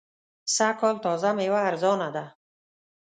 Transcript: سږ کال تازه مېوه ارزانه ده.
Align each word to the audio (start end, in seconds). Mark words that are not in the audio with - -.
سږ 0.55 0.73
کال 0.79 0.95
تازه 1.05 1.29
مېوه 1.37 1.61
ارزانه 1.69 2.09
ده. 2.15 2.25